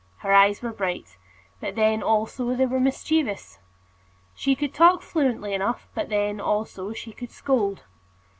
[0.21, 1.15] Her eyes were bright;
[1.59, 3.59] but then, also, they were mischievous.
[4.33, 7.83] She could talk fluently enough; but then, also, she could scold.